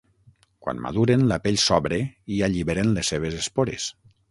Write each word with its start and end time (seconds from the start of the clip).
Quan 0.67 0.79
maduren, 0.85 1.25
la 1.33 1.37
pell 1.43 1.59
s'obre 1.65 2.01
i 2.37 2.41
alliberen 2.49 2.91
les 2.99 3.15
seves 3.15 3.39
espores. 3.45 3.89